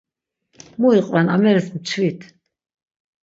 Mu 0.79 0.87
iqven 0.99 1.27
ameris 1.35 1.67
mçvit. 1.77 2.21